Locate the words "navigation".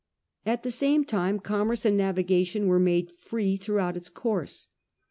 1.95-2.65